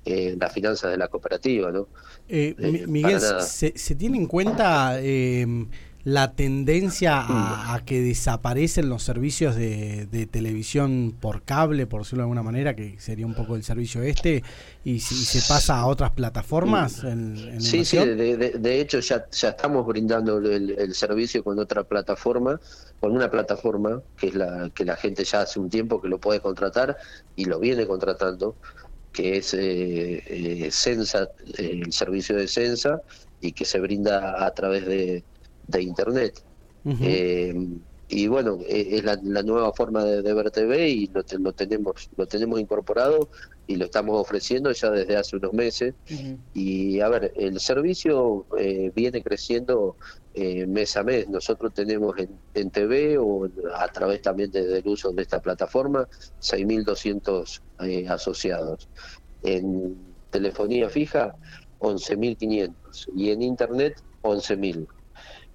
las 0.05 0.52
finanzas 0.52 0.91
de 0.91 0.97
la 0.97 1.09
cooperativa, 1.09 1.71
¿no? 1.71 1.87
Eh, 2.29 2.55
eh, 2.59 2.87
Miguel, 2.87 3.21
¿se, 3.21 3.76
¿se, 3.76 3.95
tiene 3.95 4.17
en 4.17 4.26
cuenta 4.26 4.99
eh, 5.00 5.47
la 6.04 6.32
tendencia 6.35 7.25
a, 7.28 7.80
que 7.85 8.00
desaparecen 8.00 8.88
los 8.88 9.04
servicios 9.04 9.54
de, 9.54 10.28
televisión 10.30 11.14
por 11.18 11.42
cable, 11.42 11.87
por 11.87 12.02
decirlo 12.02 12.23
de 12.23 12.25
alguna 12.25 12.42
manera, 12.42 12.75
que 12.75 12.97
sería 12.99 13.26
un 13.26 13.35
poco 13.35 13.54
el 13.54 13.62
servicio 13.62 14.02
este, 14.02 14.42
y 14.85 15.00
si 15.00 15.14
se 15.14 15.40
pasa 15.47 15.78
a 15.78 15.87
otras 15.87 16.11
plataformas? 16.11 17.04
En, 17.04 17.61
sí, 17.61 17.85
sí, 17.85 17.99
de, 17.99 18.80
hecho 18.80 18.99
ya, 19.00 19.26
ya 19.30 19.50
estamos 19.50 19.87
brindando 19.87 20.38
el, 20.38 20.94
servicio 20.94 21.44
con 21.44 21.59
otra 21.59 21.85
plataforma, 21.85 22.61
con 23.00 23.12
una 23.12 23.30
plataforma 23.30 24.02
que 24.16 24.28
es 24.28 24.35
la 24.35 24.71
que 24.75 24.85
la 24.85 24.97
gente 24.97 25.25
ya 25.25 25.42
hace 25.42 25.59
un 25.59 25.71
tiempo 25.71 26.00
que 26.00 26.09
lo 26.09 26.18
puede 26.18 26.40
contratar 26.40 26.97
y 27.37 27.44
lo 27.44 27.59
viene 27.59 27.87
contratando 27.87 28.56
que 29.12 29.37
es 29.37 29.54
eh, 29.54 30.23
eh, 30.26 30.71
Sensa, 30.71 31.28
el 31.59 31.92
servicio 31.92 32.35
de 32.35 32.49
Sensa, 32.49 33.02
y 33.42 33.52
que 33.52 33.64
se 33.64 33.78
brinda 33.78 34.42
a 34.44 34.54
través 34.54 34.87
de, 34.87 35.23
Internet. 35.81 36.43
Eh, 36.85 37.55
y 38.09 38.26
bueno, 38.26 38.59
es 38.69 39.05
la, 39.05 39.17
nueva 39.43 39.73
forma 39.73 40.05
de, 40.05 40.35
ver 40.35 40.50
TV 40.50 40.88
y 40.88 41.07
lo, 41.07 41.23
lo, 41.38 41.52
tenemos 41.52 42.11
lo 42.17 42.26
tenemos 42.26 42.61
incorporado 42.61 43.31
y 43.67 43.76
lo 43.76 43.87
estamos 43.87 44.21
ofreciendo 44.21 44.73
ya 44.73 44.91
desde 44.91 45.17
hace 45.17 45.37
unos 45.37 45.52
meses. 45.55 45.95
Y 46.52 47.00
a 47.00 47.09
ver, 47.09 47.33
el 47.37 47.59
servicio 47.61 48.45
viene 48.95 49.23
creciendo 49.23 49.97
eh, 50.35 50.67
mes 50.67 50.97
a 50.97 51.02
mes. 51.02 51.29
Nosotros 51.29 51.75
tenemos 51.75 52.14
en, 52.55 52.71
TV 52.71 53.19
o 53.19 53.50
a 53.76 53.88
través 53.88 54.23
también 54.23 54.50
del 54.50 54.83
uso 54.87 55.12
de 55.12 55.21
esta 55.21 55.43
plataforma 55.43 56.09
6.200 56.41 57.61
eh, 57.81 58.09
asociados. 58.09 58.88
En 59.43 59.95
telefonía 60.31 60.88
fija 60.88 61.37
11.500 61.81 62.73
y 63.14 63.31
en 63.31 63.43
Internet 63.43 64.02
11.000. 64.23 64.87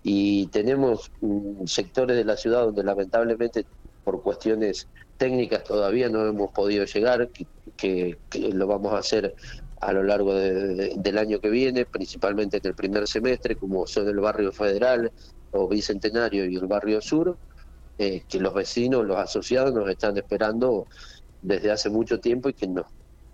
Y 0.10 0.48
tenemos 0.48 1.12
mm, 1.20 1.66
sectores 1.66 2.16
de 2.16 2.24
la 2.24 2.38
ciudad 2.38 2.64
donde 2.64 2.82
lamentablemente 2.82 3.66
por 4.06 4.24
cuestiones 4.24 4.88
técnicas 5.18 5.66
todavía 5.66 6.08
no 6.08 6.26
hemos 6.26 6.50
podido 6.54 6.86
llegar, 6.86 7.30
que 7.76 8.18
lo 8.54 8.68
vamos 8.68 8.94
a 8.94 9.00
hacer 9.00 9.36
a 9.82 9.92
lo 9.92 10.04
largo 10.04 10.34
del 10.34 11.18
año 11.18 11.42
que 11.42 11.50
viene, 11.50 11.86
principalmente 11.86 12.56
en 12.56 12.68
el 12.68 12.74
primer 12.74 13.06
semestre, 13.06 13.58
como 13.58 13.86
son 13.86 14.08
el 14.08 14.22
barrio 14.22 14.54
federal 14.54 15.12
o 15.52 15.68
bicentenario 15.68 16.46
y 16.46 16.56
el 16.56 16.68
barrio 16.68 17.02
sur, 17.02 17.38
eh, 17.98 18.24
que 18.30 18.40
los 18.40 18.54
vecinos, 18.54 19.06
los 19.06 19.18
asociados 19.18 19.74
nos 19.74 19.90
están 19.90 20.16
esperando 20.16 20.88
desde 21.42 21.70
hace 21.70 21.90
mucho 21.90 22.18
tiempo 22.22 22.48
y 22.48 22.54
que 22.54 22.68
no 22.68 22.86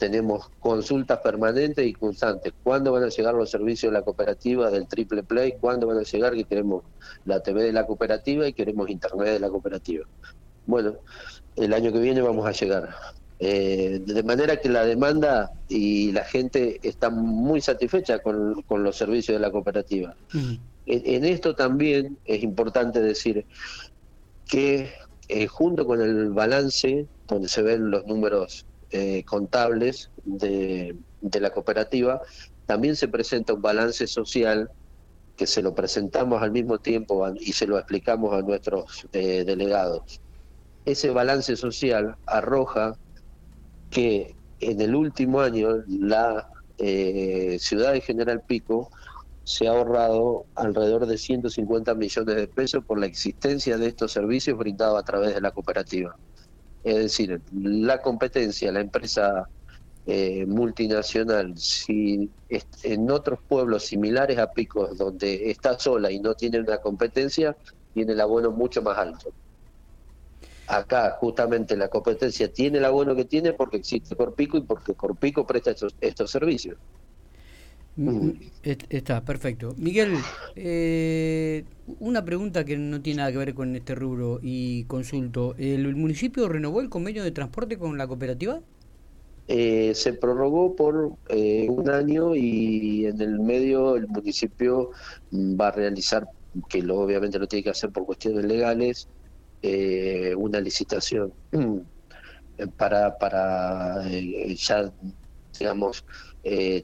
tenemos 0.03 0.50
consultas 0.60 1.19
permanentes 1.19 1.88
y 1.88 1.93
constantes. 1.93 2.51
¿Cuándo 2.62 2.91
van 2.91 3.03
a 3.03 3.07
llegar 3.07 3.33
los 3.36 3.50
servicios 3.50 3.89
de 3.89 4.00
la 4.00 4.03
cooperativa 4.03 4.69
del 4.69 4.86
Triple 4.86 5.24
Play? 5.24 5.53
¿Cuándo 5.62 5.88
van 5.88 5.98
a 5.98 6.03
llegar 6.03 6.33
que 6.33 6.43
queremos 6.43 6.83
la 7.24 7.39
TV 7.39 7.63
de 7.63 7.72
la 7.72 7.86
cooperativa 7.86 8.45
y 8.45 8.51
queremos 8.51 8.89
Internet 8.89 9.29
de 9.29 9.39
la 9.39 9.48
cooperativa? 9.48 10.05
Bueno, 10.65 10.95
el 11.55 11.74
año 11.74 11.93
que 11.93 12.00
viene 12.00 12.22
vamos 12.22 12.45
a 12.45 12.51
llegar. 12.51 12.93
Eh, 13.39 14.01
de 14.05 14.24
manera 14.24 14.57
que 14.57 14.67
la 14.67 14.83
demanda 14.83 15.53
y 15.69 16.12
la 16.12 16.25
gente 16.25 16.81
está 16.83 17.10
muy 17.10 17.62
satisfecha 17.62 18.19
con, 18.19 18.62
los 18.69 18.98
servicios 18.98 19.38
de 19.38 19.39
la 19.39 19.51
cooperativa. 19.51 20.17
en, 20.86 21.24
esto 21.24 21.55
también 21.55 22.17
es 22.25 22.43
importante 22.43 23.00
decir 23.00 23.45
que 24.50 24.91
eh, 25.29 25.48
junto 25.48 25.88
con 25.88 26.01
el 26.01 26.31
balance, 26.31 27.07
donde 27.25 27.48
se 27.48 27.62
ven 27.62 27.89
los 27.89 28.05
números 28.05 28.65
eh, 28.93 29.23
contables 29.25 30.09
de, 30.23 30.95
la 31.21 31.50
cooperativa, 31.50 32.21
también 32.65 32.95
se 32.95 33.09
presenta 33.09 33.53
un 33.53 33.62
balance 33.62 34.07
social 34.07 34.69
que 35.35 35.47
se 35.47 35.62
lo 35.62 35.75
presentamos 35.75 36.41
al 36.41 36.51
mismo 36.51 36.77
tiempo 36.77 37.27
y 37.39 37.51
se 37.51 37.67
lo 37.67 37.77
explicamos 37.77 38.33
a 38.33 38.41
nuestros 38.41 39.07
delegados. 39.12 40.21
Ese 40.85 41.09
balance 41.09 41.55
social 41.55 42.15
arroja 42.25 42.95
que 43.89 44.35
en 44.59 44.81
el 44.81 44.95
último 44.95 45.41
año 45.41 45.83
la 45.88 46.50
eh, 46.77 47.57
ciudad 47.59 47.93
de 47.93 48.01
General 48.01 48.41
Pico 48.41 48.89
se 49.43 49.67
ha 49.67 49.71
ahorrado 49.71 50.45
alrededor 50.55 51.05
de 51.05 51.17
150 51.17 51.93
millones 51.95 52.35
de 52.35 52.47
pesos 52.47 52.83
por 52.83 53.00
la 53.00 53.05
existencia 53.05 53.77
de 53.77 53.88
estos 53.88 54.12
servicios 54.12 54.57
brindados 54.57 55.00
a 55.00 55.03
través 55.03 55.35
de 55.35 55.41
la 55.41 55.51
cooperativa. 55.51 56.15
Es 56.84 56.96
decir, 56.96 57.42
la 57.52 58.02
competencia, 58.02 58.72
la 58.72 58.82
empresa 58.82 59.50
eh, 60.06 60.46
multinacional, 60.46 61.58
si 61.58 62.32
en 62.84 63.10
otros 63.12 63.40
pueblos 63.48 63.86
similares 63.86 64.38
a 64.38 64.52
Picos, 64.52 64.98
donde 64.98 65.50
está 65.50 65.80
sola 65.80 66.12
y 66.12 66.20
no 66.20 66.34
tiene 66.36 66.60
una 66.60 66.78
competencia, 66.78 67.56
tiene 67.94 68.13
el 68.13 68.22
abono 68.22 68.52
mucho 68.52 68.82
más 68.82 68.98
alto 68.98 69.34
acá 70.68 71.18
justamente 71.20 71.75
la 71.75 71.90
competencia 71.90 72.52
tiene 72.52 72.78
el 72.78 72.86
abono 72.86 73.16
que 73.16 73.25
tiene 73.25 73.54
porque 73.54 73.78
existe 73.78 74.16
Corpico 74.16 74.58
y 74.58 74.62
porque 74.62 74.96
Corpico 74.96 75.46
presta 75.46 75.72
estos, 75.72 75.96
estos 76.00 76.32
servicios. 76.32 76.78
Mm, 77.95 78.27
mm. 78.27 78.39
Está, 78.63 79.23
perfecto. 79.23 79.75
Miguel, 79.77 80.31
eh, 80.55 81.65
una 81.85 82.25
pregunta 82.25 82.65
que 82.65 82.77
no 82.77 83.01
tiene 83.01 83.17
nada 83.17 83.31
que 83.31 83.38
ver 83.38 83.53
con 83.53 83.75
este 83.75 83.95
rubro 83.95 84.39
y 84.41 84.85
consulto. 84.85 85.55
¿El 85.57 85.95
municipio 85.95 86.47
renovó 86.50 86.81
el 86.81 86.89
convenio 86.89 87.23
de 87.23 87.31
transporte 87.31 87.77
con 87.77 87.97
la 87.97 88.07
cooperativa? 88.07 88.63
eh, 89.47 89.93
se 89.95 90.13
prorrogó 90.13 90.75
por 90.75 91.17
eh, 91.29 91.67
un 91.69 91.89
año 91.89 92.35
y 92.35 93.05
en 93.05 93.21
el 93.21 93.39
medio 93.39 93.95
el 93.95 94.07
municipio 94.07 94.91
mm, 95.31 95.59
va 95.59 95.67
a 95.69 95.71
realizar, 95.71 96.25
que 96.69 96.81
lo, 96.81 97.00
obviamente 97.00 97.39
lo 97.39 97.47
tiene 97.47 97.63
que 97.63 97.69
hacer 97.71 97.91
por 97.91 98.05
cuestiones 98.05 98.45
legales, 98.45 99.09
eh, 99.62 100.35
una 100.35 100.59
licitación 100.62 101.33
para, 102.77 103.17
para 103.17 104.03
ya, 104.55 104.93
digamos, 105.59 106.05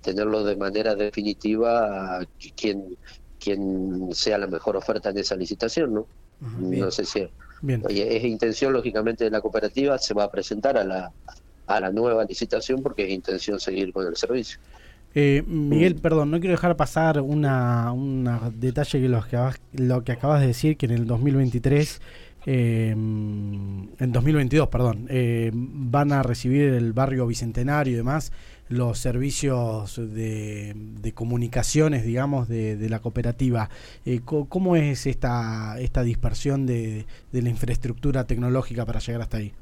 tenerlo 0.01 0.43
de 0.43 0.55
manera 0.55 0.95
definitiva 0.95 2.19
a 2.19 2.25
quien, 2.55 2.97
quien 3.39 4.09
sea 4.13 4.37
la 4.37 4.47
mejor 4.47 4.77
oferta 4.77 5.09
en 5.09 5.17
esa 5.17 5.35
licitación, 5.35 5.93
¿no? 5.93 6.07
no 6.39 6.91
sé 6.91 7.05
si... 7.05 7.27
Bien. 7.61 7.83
es 7.89 8.23
intención, 8.23 8.71
lógicamente, 8.71 9.25
de 9.25 9.31
la 9.31 9.41
cooperativa, 9.41 9.97
se 9.97 10.13
va 10.13 10.23
a 10.23 10.31
presentar 10.31 10.77
a 10.77 10.85
la 10.85 11.11
a 11.69 11.79
la 11.79 11.91
nueva 11.91 12.25
licitación 12.25 12.81
porque 12.81 13.05
es 13.05 13.11
intención 13.11 13.59
seguir 13.59 13.93
con 13.93 14.05
el 14.07 14.15
servicio. 14.15 14.59
Eh, 15.15 15.43
Miguel, 15.47 15.95
perdón, 15.95 16.31
no 16.31 16.39
quiero 16.39 16.53
dejar 16.53 16.75
pasar 16.75 17.21
una, 17.21 17.93
detalle 18.55 18.99
que 18.99 19.07
lo, 19.07 19.23
que 19.23 19.37
lo 19.73 20.03
que 20.03 20.11
acabas 20.11 20.41
de 20.41 20.47
decir, 20.47 20.77
que 20.77 20.87
en 20.87 20.91
el 20.91 21.05
2023, 21.05 22.01
eh, 22.45 22.89
en 22.91 24.11
2022, 24.11 24.67
perdón, 24.67 25.07
eh, 25.09 25.51
van 25.53 26.11
a 26.11 26.23
recibir 26.23 26.73
el 26.73 26.93
barrio 26.93 27.27
Bicentenario 27.27 27.93
y 27.93 27.97
demás 27.97 28.31
los 28.69 28.99
servicios 28.99 29.95
de, 29.97 31.11
comunicaciones, 31.13 32.05
digamos, 32.05 32.47
de, 32.47 32.89
la 32.89 32.99
cooperativa. 32.99 33.69
Eh, 34.05 34.21
¿Cómo 34.23 34.75
es 34.75 35.05
esta, 35.05 35.79
esta 35.79 36.03
dispersión 36.03 36.65
de 36.65 37.05
la 37.31 37.49
infraestructura 37.49 38.25
tecnológica 38.25 38.85
para 38.85 38.99
llegar 38.99 39.21
hasta 39.21 39.37
ahí? 39.37 39.53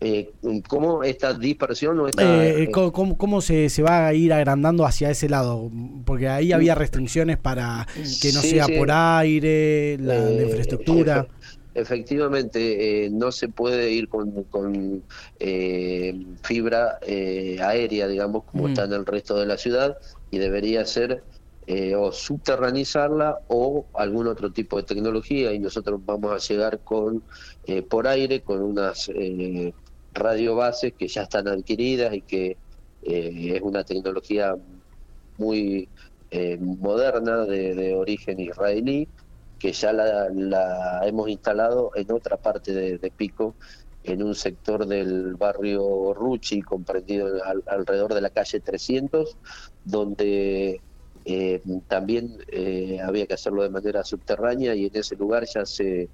eh, 0.00 0.30
cómo 0.68 1.02
esta 1.02 1.34
dispersión 1.34 1.98
o 1.98 2.08
eh, 2.08 2.12
eh, 2.18 2.70
¿cómo, 2.70 3.40
se, 3.40 3.68
se, 3.68 3.82
va 3.82 4.06
a 4.06 4.14
ir 4.14 4.32
agrandando 4.32 4.86
hacia 4.86 5.10
ese 5.10 5.28
lado? 5.28 5.70
Porque 6.04 6.28
ahí 6.28 6.52
había 6.52 6.74
restricciones 6.74 7.36
para 7.36 7.86
que 8.20 8.32
no 8.32 8.40
sea 8.40 8.66
por 8.68 8.90
aire, 8.90 9.98
la, 9.98 10.30
eh, 10.30 10.44
infraestructura. 10.44 11.26
Efectivamente, 11.78 13.08
no 13.12 13.32
se 13.32 13.48
puede 13.48 13.90
ir 13.90 14.08
con, 14.08 14.44
con 14.44 15.02
fibra 16.42 16.98
aérea, 17.02 18.06
digamos, 18.08 18.44
como 18.44 18.64
mm. 18.64 18.68
está 18.68 18.84
en 18.84 18.92
el 18.92 19.06
resto 19.06 19.36
de 19.36 19.46
la 19.46 19.56
ciudad, 19.56 19.98
y 20.30 20.38
debería 20.38 20.84
ser 20.84 21.22
o 21.98 22.12
subterranizarla 22.12 23.40
o 23.48 23.84
algún 23.92 24.26
otro 24.26 24.50
tipo 24.50 24.78
de 24.78 24.84
tecnología 24.84 25.52
y 25.52 25.58
nosotros 25.58 26.00
vamos 26.02 26.32
a 26.32 26.38
llegar 26.38 26.78
con 26.78 27.22
por 27.90 28.08
aire 28.08 28.40
con 28.40 28.62
unas 28.62 29.10
radiobases 30.14 30.92
que 30.94 31.08
ya 31.08 31.22
están 31.22 31.48
adquiridas 31.48 32.14
y 32.14 32.22
que 32.22 32.56
eh, 33.02 33.52
es 33.56 33.62
una 33.62 33.84
tecnología 33.84 34.54
muy 35.38 35.88
eh, 36.30 36.58
moderna 36.58 37.44
de, 37.44 37.94
origen 37.94 38.40
israelí, 38.40 39.08
que 39.58 39.72
ya 39.72 39.92
la, 39.92 41.00
hemos 41.04 41.28
instalado 41.28 41.90
en 41.94 42.10
otra 42.12 42.36
parte 42.36 42.72
de, 42.72 43.10
Pico, 43.10 43.54
en 44.04 44.22
un 44.22 44.34
sector 44.34 44.86
del 44.86 45.34
barrio 45.34 46.14
Ruchi, 46.14 46.62
comprendido 46.62 47.42
alrededor 47.66 48.14
de 48.14 48.20
la 48.20 48.30
calle 48.30 48.60
300, 48.60 49.36
donde 49.84 50.80
eh, 51.24 51.62
también 51.88 52.38
había 53.02 53.26
que 53.26 53.34
hacerlo 53.34 53.62
de 53.62 53.70
manera 53.70 54.04
subterránea 54.04 54.74
y 54.74 54.86
en 54.86 54.96
ese 54.96 55.16
lugar 55.16 55.44
ya 55.46 55.66
se 55.66 56.08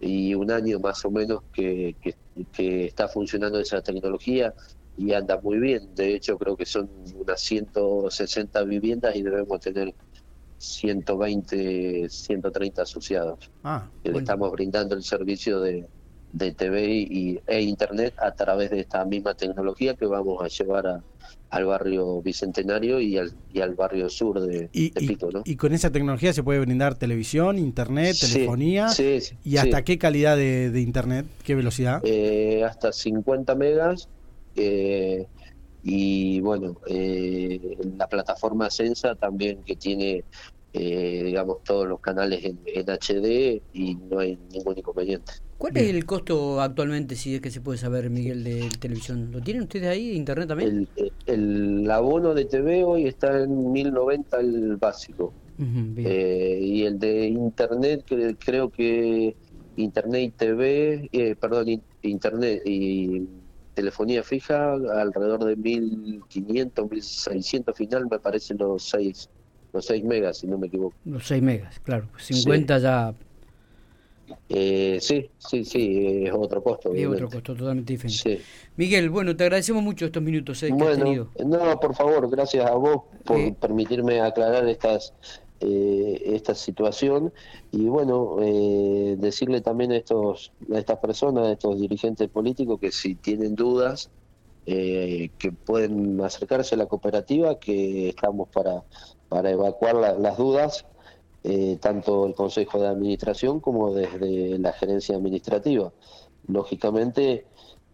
y 0.00 0.34
un 0.34 0.50
año 0.50 0.78
más 0.78 1.04
o 1.04 1.10
menos 1.10 1.42
que, 1.52 1.96
está 2.58 3.08
funcionando 3.08 3.58
esa 3.58 3.80
tecnología 3.80 4.54
y 4.96 5.12
anda 5.12 5.40
muy 5.40 5.58
bien. 5.58 5.94
De 5.94 6.14
hecho, 6.14 6.38
creo 6.38 6.56
que 6.56 6.66
son 6.66 6.88
unas 7.14 7.40
160 7.40 8.62
viviendas 8.64 9.16
y 9.16 9.22
debemos 9.22 9.60
tener 9.60 9.94
120, 10.58 12.08
130 12.08 12.82
asociados. 12.82 13.50
Ah, 13.64 13.88
Le 14.04 14.18
estamos 14.18 14.50
brindando 14.52 14.94
el 14.94 15.02
servicio 15.02 15.60
de, 15.60 15.86
de 16.32 16.52
TV 16.52 16.88
y, 16.88 17.40
e 17.46 17.62
Internet 17.62 18.14
a 18.18 18.32
través 18.32 18.70
de 18.70 18.80
esta 18.80 19.04
misma 19.04 19.34
tecnología 19.34 19.94
que 19.94 20.06
vamos 20.06 20.42
a 20.42 20.48
llevar 20.48 20.86
a, 20.86 21.02
al 21.50 21.64
barrio 21.64 22.20
Bicentenario 22.22 23.00
y 23.00 23.18
al, 23.18 23.32
y 23.52 23.60
al 23.60 23.74
barrio 23.74 24.08
sur 24.08 24.40
de, 24.40 24.68
Pico. 24.68 25.30
¿no? 25.32 25.42
Y 25.44 25.56
con 25.56 25.72
esa 25.72 25.90
tecnología 25.90 26.32
se 26.32 26.42
puede 26.42 26.60
brindar 26.60 26.96
televisión, 26.96 27.58
internet, 27.58 28.16
telefonía. 28.20 28.88
Sí, 28.88 29.18
¿Y 29.44 29.56
hasta 29.56 29.84
qué 29.84 29.98
calidad 29.98 30.36
de, 30.36 30.80
internet? 30.80 31.26
¿Qué 31.44 31.54
velocidad? 31.54 32.00
Eh, 32.04 32.64
hasta 32.64 32.92
50 32.92 33.54
megas. 33.54 34.08
Eh, 34.56 35.26
y 35.88 36.40
bueno, 36.40 36.76
eh, 36.88 37.78
la 37.96 38.08
plataforma 38.08 38.68
Sensa 38.70 39.14
también 39.14 39.62
que 39.62 39.76
tiene, 39.76 40.24
digamos, 40.72 41.62
todos 41.64 41.86
los 41.86 42.00
canales 42.00 42.44
en, 42.44 42.58
en 42.66 42.86
HD 42.86 43.62
y 43.72 43.94
no 43.94 44.18
hay 44.18 44.38
ningún 44.52 44.76
inconveniente. 44.76 45.32
¿Cuál 45.58 45.76
es 45.78 45.88
el 45.88 46.04
costo 46.04 46.60
actualmente, 46.60 47.16
si 47.16 47.36
es 47.36 47.40
que 47.40 47.50
se 47.50 47.62
puede 47.62 47.78
saber, 47.78 48.10
Miguel, 48.10 48.44
de 48.44 48.68
televisión? 48.78 49.30
¿Lo 49.32 49.40
tienen 49.40 49.62
ustedes 49.62 49.88
ahí, 49.88 50.10
de 50.10 50.14
internet 50.14 50.48
también? 50.48 50.86
El, 51.24 51.90
abono 51.90 52.34
de 52.34 52.44
TV 52.44 52.84
hoy 52.84 53.06
está 53.06 53.42
en 53.42 53.72
1090 53.72 54.40
el 54.40 54.76
básico. 54.76 55.32
Eh, 55.58 56.60
y 56.62 56.82
el 56.82 56.98
de 56.98 57.28
internet, 57.28 58.04
creo 58.38 58.68
que 58.68 59.34
internet 59.76 60.22
y 60.22 60.30
TV, 60.30 61.08
eh, 61.10 61.34
perdón, 61.40 61.80
internet 62.02 62.60
y 62.66 63.26
telefonía 63.76 64.22
fija, 64.22 64.72
alrededor 64.72 65.44
de 65.44 65.54
1500, 65.54 66.90
1600 66.90 67.76
final, 67.76 68.08
me 68.10 68.18
parecen 68.18 68.56
los 68.58 68.82
6 68.88 69.30
los 69.72 69.84
6 69.84 70.04
megas, 70.04 70.38
si 70.38 70.46
no 70.46 70.56
me 70.56 70.68
equivoco. 70.68 70.96
Los 71.04 71.26
6 71.26 71.42
megas, 71.42 71.78
claro. 71.80 72.08
50 72.16 72.78
ya 72.78 73.14
eh, 74.48 74.98
sí, 75.00 75.30
sí, 75.38 75.64
sí, 75.64 76.24
es 76.24 76.32
otro 76.32 76.62
costo. 76.62 76.94
Es 76.94 77.06
otro 77.06 77.28
costo 77.28 77.54
totalmente 77.54 77.92
diferente. 77.92 78.42
Miguel, 78.76 79.10
bueno, 79.10 79.36
te 79.36 79.44
agradecemos 79.44 79.82
mucho 79.82 80.06
estos 80.06 80.22
minutos 80.22 80.62
eh, 80.62 80.70
bueno, 80.72 81.30
No, 81.44 81.78
por 81.78 81.94
favor, 81.94 82.28
gracias 82.30 82.68
a 82.68 82.74
vos 82.74 83.02
por 83.24 83.38
eh. 83.38 83.54
permitirme 83.60 84.20
aclarar 84.20 84.68
estas 84.68 85.14
eh, 85.60 86.22
esta 86.26 86.54
situación 86.54 87.32
y 87.72 87.86
bueno, 87.86 88.36
decirle 89.18 89.60
también 89.60 89.92
a, 89.92 89.96
estos, 89.96 90.52
a 90.72 90.78
estas 90.78 90.98
personas, 90.98 91.46
a 91.46 91.52
estos 91.52 91.80
dirigentes 91.80 92.28
políticos 92.28 92.78
que 92.80 92.92
si 92.92 93.14
tienen 93.14 93.54
dudas, 93.54 94.10
que 94.64 95.54
pueden 95.64 96.20
acercarse 96.22 96.74
a 96.74 96.78
la 96.78 96.86
cooperativa, 96.86 97.58
que 97.58 98.08
estamos 98.08 98.48
para, 98.48 98.82
para 99.28 99.50
evacuar 99.50 99.94
las 100.18 100.36
dudas 100.36 100.84
eh, 101.48 101.78
tanto 101.80 102.26
el 102.26 102.34
Consejo 102.34 102.80
de 102.80 102.88
Administración 102.88 103.60
como 103.60 103.94
desde 103.94 104.58
la 104.58 104.72
gerencia 104.72 105.14
administrativa. 105.14 105.92
Lógicamente, 106.48 107.46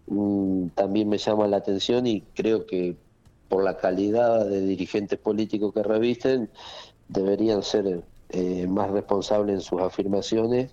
mm, 0.07 0.69
también 0.69 1.11
me 1.11 1.19
llama 1.19 1.47
la 1.47 1.59
atención 1.59 2.07
y 2.07 2.23
creo 2.35 2.65
que 2.65 2.97
por 3.51 3.63
la 3.63 3.77
calidad 3.77 4.47
de 4.47 4.63
dirigentes 4.63 5.19
políticos 5.19 5.75
que 5.75 5.83
revisten, 5.83 6.49
deberían 7.13 7.63
ser 7.63 8.03
eh, 8.31 8.67
más 8.67 8.91
responsables 8.91 9.55
en 9.55 9.61
sus 9.61 9.81
afirmaciones 9.81 10.71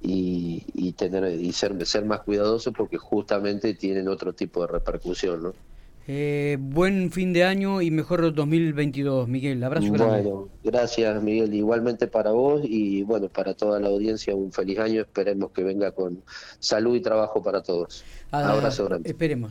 y, 0.00 0.92
tener 0.92 1.40
y 1.40 1.52
ser, 1.52 1.84
ser 1.86 2.04
más 2.04 2.20
cuidadosos 2.20 2.72
porque 2.76 2.98
justamente 2.98 3.74
tienen 3.74 4.08
otro 4.08 4.32
tipo 4.34 4.60
de 4.60 4.66
repercusión, 4.68 5.42
¿no? 5.42 5.52
Eh, 6.06 6.58
buen 6.60 7.10
fin 7.10 7.32
de 7.32 7.44
año 7.44 7.80
y 7.80 7.90
mejor 7.90 8.34
2022, 8.34 9.26
Miguel. 9.26 9.64
Abrazo 9.64 9.90
grande. 9.90 10.22
Bueno, 10.22 10.48
gracias, 10.62 11.22
Miguel. 11.22 11.54
Igualmente 11.54 12.06
para 12.06 12.30
vos 12.30 12.60
y 12.62 13.02
bueno, 13.04 13.28
para 13.28 13.54
toda 13.54 13.80
la 13.80 13.88
audiencia, 13.88 14.34
un 14.34 14.52
feliz 14.52 14.78
año. 14.78 15.00
Esperemos 15.00 15.50
que 15.52 15.64
venga 15.64 15.92
con 15.92 16.22
salud 16.58 16.94
y 16.94 17.00
trabajo 17.00 17.42
para 17.42 17.62
todos. 17.62 18.04
Ah, 18.32 18.52
Abrazo 18.52 18.84
grande. 18.84 19.08
Esperemos. 19.08 19.42